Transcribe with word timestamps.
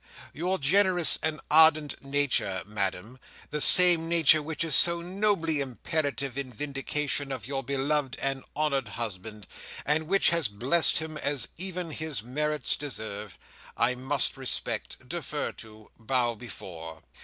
Your 0.33 0.57
generous 0.57 1.19
and 1.21 1.39
ardent 1.51 2.03
nature, 2.03 2.63
Madam—the 2.65 3.61
same 3.61 4.09
nature 4.09 4.41
which 4.41 4.63
is 4.63 4.73
so 4.73 4.99
nobly 5.01 5.59
imperative 5.59 6.39
in 6.39 6.49
vindication 6.51 7.31
of 7.31 7.45
your 7.45 7.61
beloved 7.63 8.17
and 8.19 8.43
honoured 8.55 8.87
husband, 8.87 9.45
and 9.85 10.07
which 10.07 10.31
has 10.31 10.47
blessed 10.47 10.97
him 10.97 11.17
as 11.17 11.49
even 11.55 11.91
his 11.91 12.23
merits 12.23 12.75
deserve—I 12.75 13.93
must 13.93 14.37
respect, 14.37 15.07
defer 15.07 15.51
to, 15.51 15.91
bow 15.99 16.33
before. 16.33 17.03